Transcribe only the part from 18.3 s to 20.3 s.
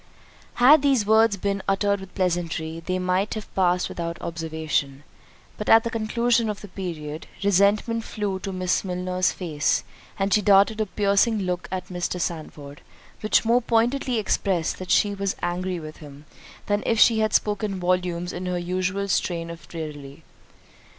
in her usual strain of raillery.